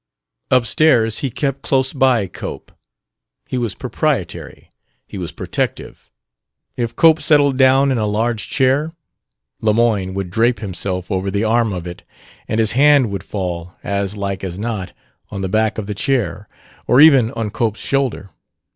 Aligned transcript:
Upstairs 0.49 1.19
he 1.19 1.29
kept 1.29 1.61
close 1.61 1.93
by 1.93 2.25
Cope: 2.25 2.71
he 3.47 3.59
was 3.59 3.75
proprietary; 3.75 4.71
he 5.05 5.19
was 5.19 5.31
protective. 5.31 6.09
If 6.75 6.95
Cope 6.95 7.21
settled 7.21 7.55
down 7.57 7.91
in 7.91 7.99
a 7.99 8.07
large 8.07 8.47
chair, 8.49 8.93
Lemoyne 9.61 10.15
would 10.15 10.31
drape 10.31 10.57
himself 10.59 11.11
over 11.11 11.29
the 11.29 11.43
arm 11.43 11.71
of 11.71 11.85
it; 11.85 12.01
and 12.47 12.59
his 12.59 12.71
hand 12.71 13.11
would 13.11 13.23
fall, 13.23 13.75
as 13.83 14.17
like 14.17 14.43
as 14.43 14.57
not, 14.57 14.91
on 15.29 15.41
the 15.41 15.47
back 15.49 15.77
of 15.77 15.85
the 15.85 15.93
chair, 15.93 16.47
or 16.87 16.99
even 16.99 17.29
on 17.33 17.51
Cope's 17.51 17.79
shoulder. 17.81 18.31